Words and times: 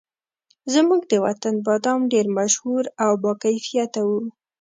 زموږ 0.73 1.01
د 1.11 1.13
وطن 1.25 1.55
بادام 1.67 2.01
ډېر 2.13 2.25
مشهور 2.37 2.83
او 3.03 3.11
باکیفیته 3.23 4.01
وو. 4.07 4.19